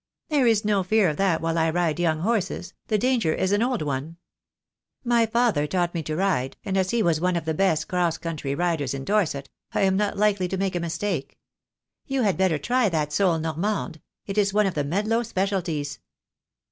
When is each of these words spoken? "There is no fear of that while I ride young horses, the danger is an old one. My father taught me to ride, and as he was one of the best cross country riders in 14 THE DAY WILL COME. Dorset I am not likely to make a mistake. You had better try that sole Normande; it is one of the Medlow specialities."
"There 0.29 0.47
is 0.47 0.65
no 0.65 0.81
fear 0.81 1.09
of 1.09 1.17
that 1.17 1.41
while 1.41 1.59
I 1.59 1.69
ride 1.69 1.99
young 1.99 2.21
horses, 2.21 2.73
the 2.87 2.97
danger 2.97 3.35
is 3.35 3.51
an 3.51 3.61
old 3.61 3.83
one. 3.83 4.17
My 5.03 5.27
father 5.27 5.67
taught 5.67 5.93
me 5.93 6.01
to 6.01 6.15
ride, 6.15 6.57
and 6.65 6.75
as 6.75 6.89
he 6.89 7.03
was 7.03 7.21
one 7.21 7.35
of 7.35 7.45
the 7.45 7.53
best 7.53 7.87
cross 7.87 8.17
country 8.17 8.55
riders 8.55 8.95
in 8.95 9.01
14 9.01 9.03
THE 9.03 9.05
DAY 9.05 9.11
WILL 9.13 9.17
COME. 9.17 9.21
Dorset 9.25 9.49
I 9.73 9.81
am 9.81 9.97
not 9.97 10.17
likely 10.17 10.47
to 10.47 10.57
make 10.57 10.75
a 10.75 10.79
mistake. 10.79 11.37
You 12.07 12.23
had 12.23 12.35
better 12.35 12.57
try 12.57 12.89
that 12.89 13.13
sole 13.13 13.37
Normande; 13.37 14.01
it 14.25 14.39
is 14.39 14.51
one 14.55 14.65
of 14.65 14.73
the 14.73 14.83
Medlow 14.83 15.21
specialities." 15.23 15.99